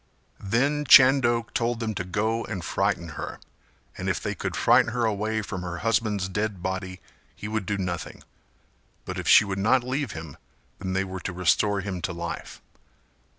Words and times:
Then 0.43 0.83
Chando 0.85 1.43
told 1.53 1.79
them 1.79 1.93
to 1.93 2.03
go 2.03 2.43
and 2.45 2.65
frighten 2.65 3.09
her, 3.09 3.39
and 3.95 4.09
if 4.09 4.19
they 4.19 4.33
could 4.33 4.55
frighten 4.55 4.93
her 4.93 5.05
away 5.05 5.43
from 5.43 5.61
her 5.61 5.77
husband's 5.85 6.27
dead 6.27 6.63
body 6.63 6.99
he 7.35 7.47
would 7.47 7.67
do 7.67 7.77
nothing, 7.77 8.23
but 9.05 9.19
if 9.19 9.27
she 9.27 9.45
would 9.45 9.59
not 9.59 9.83
leave 9.83 10.13
him 10.13 10.37
then 10.79 10.93
they 10.93 11.03
were 11.03 11.19
to 11.19 11.33
restore 11.33 11.81
him 11.81 12.01
to 12.01 12.13
life. 12.13 12.63